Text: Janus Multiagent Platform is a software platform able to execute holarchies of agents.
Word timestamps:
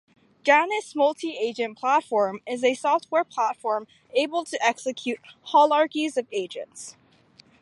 Janus 0.41 0.95
Multiagent 0.95 1.77
Platform 1.77 2.39
is 2.47 2.63
a 2.63 2.73
software 2.73 3.23
platform 3.23 3.85
able 4.15 4.43
to 4.43 4.57
execute 4.59 5.19
holarchies 5.53 6.17
of 6.17 6.25
agents. 6.31 6.95